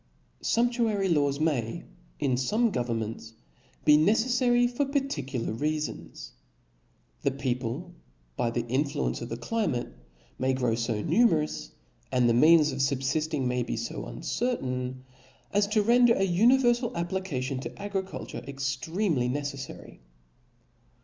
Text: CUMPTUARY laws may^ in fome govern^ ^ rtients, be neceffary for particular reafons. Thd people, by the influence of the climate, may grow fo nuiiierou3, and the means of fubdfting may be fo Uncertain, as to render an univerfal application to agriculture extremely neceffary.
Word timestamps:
CUMPTUARY 0.41 1.09
laws 1.09 1.37
may^ 1.37 1.83
in 2.19 2.31
fome 2.33 2.71
govern^ 2.71 2.97
^ 2.97 2.97
rtients, 3.05 3.33
be 3.85 3.99
neceffary 3.99 4.67
for 4.67 4.83
particular 4.83 5.53
reafons. 5.53 6.31
Thd 7.23 7.37
people, 7.39 7.93
by 8.35 8.49
the 8.49 8.65
influence 8.65 9.21
of 9.21 9.29
the 9.29 9.37
climate, 9.37 9.93
may 10.39 10.53
grow 10.55 10.75
fo 10.75 11.03
nuiiierou3, 11.03 11.69
and 12.11 12.27
the 12.27 12.33
means 12.33 12.71
of 12.71 12.79
fubdfting 12.79 13.45
may 13.45 13.61
be 13.61 13.77
fo 13.77 14.03
Uncertain, 14.07 15.03
as 15.51 15.67
to 15.67 15.83
render 15.83 16.13
an 16.15 16.25
univerfal 16.25 16.91
application 16.95 17.59
to 17.59 17.79
agriculture 17.79 18.43
extremely 18.47 19.29
neceffary. 19.29 19.99